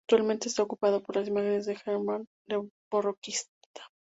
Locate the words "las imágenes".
1.15-1.67